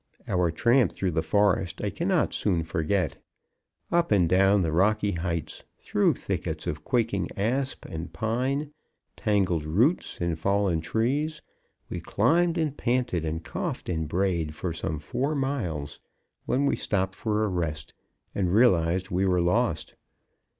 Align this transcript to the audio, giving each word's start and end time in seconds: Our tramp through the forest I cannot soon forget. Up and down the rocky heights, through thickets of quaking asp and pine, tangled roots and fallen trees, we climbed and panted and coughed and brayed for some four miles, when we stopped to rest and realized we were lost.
Our 0.27 0.49
tramp 0.49 0.93
through 0.93 1.11
the 1.11 1.21
forest 1.21 1.79
I 1.83 1.91
cannot 1.91 2.33
soon 2.33 2.63
forget. 2.63 3.17
Up 3.91 4.11
and 4.11 4.27
down 4.27 4.63
the 4.63 4.71
rocky 4.71 5.11
heights, 5.11 5.63
through 5.77 6.15
thickets 6.15 6.65
of 6.65 6.83
quaking 6.83 7.29
asp 7.37 7.85
and 7.85 8.11
pine, 8.11 8.71
tangled 9.15 9.63
roots 9.63 10.17
and 10.19 10.39
fallen 10.39 10.81
trees, 10.81 11.43
we 11.87 12.01
climbed 12.01 12.57
and 12.57 12.75
panted 12.75 13.23
and 13.23 13.43
coughed 13.43 13.89
and 13.89 14.07
brayed 14.09 14.55
for 14.55 14.73
some 14.73 14.97
four 14.97 15.35
miles, 15.35 15.99
when 16.47 16.65
we 16.65 16.75
stopped 16.75 17.21
to 17.21 17.29
rest 17.29 17.93
and 18.33 18.51
realized 18.51 19.11
we 19.11 19.27
were 19.27 19.39
lost. 19.39 19.93